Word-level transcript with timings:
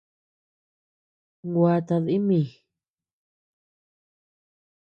Gua 1.53 1.75
tadi 1.87 2.15
mi. 2.27 2.41